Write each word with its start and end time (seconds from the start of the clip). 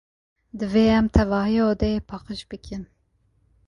Divê 0.59 0.85
em 0.99 1.05
tevahiya 1.15 1.63
odeyê 1.71 1.99
paqij 2.09 2.39
bikin. 2.49 2.83